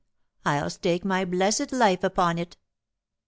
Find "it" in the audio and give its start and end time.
2.39-2.57